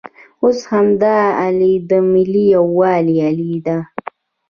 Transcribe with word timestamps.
اوس 0.43 0.59
همدا 0.71 1.17
الې 1.45 1.73
د 1.89 1.91
ملي 2.11 2.43
یووالي 2.55 3.15
الې 3.29 3.55
ده. 3.65 3.77